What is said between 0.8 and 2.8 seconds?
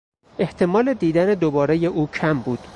دیدن دوبارهی او کم بود.